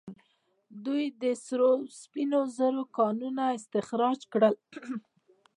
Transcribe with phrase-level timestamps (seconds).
[0.85, 4.55] دوی د سرو او سپینو زرو کانونه استخراج کړل